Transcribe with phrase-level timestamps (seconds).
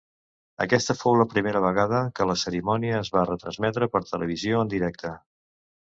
[0.63, 5.19] Aquesta fou la primera vegada que la cerimònia es va retransmetre per televisió en directe.